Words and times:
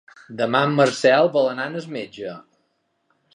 Demà 0.37 0.61
en 0.67 0.71
Marcel 0.79 1.29
vol 1.35 1.51
anar 1.51 1.67
al 1.73 1.77
metge. 1.99 2.33